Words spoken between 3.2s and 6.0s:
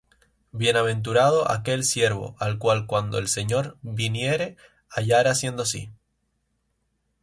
señor viniere, hallare haciendo así.